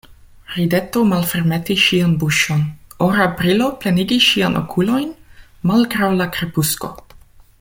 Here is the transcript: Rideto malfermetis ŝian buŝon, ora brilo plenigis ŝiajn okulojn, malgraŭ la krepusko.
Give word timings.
Rideto 0.51 1.01
malfermetis 1.09 1.83
ŝian 1.87 2.15
buŝon, 2.23 2.63
ora 3.09 3.27
brilo 3.41 3.67
plenigis 3.83 4.25
ŝiajn 4.31 4.59
okulojn, 4.63 5.15
malgraŭ 5.73 6.11
la 6.23 6.31
krepusko. 6.39 6.95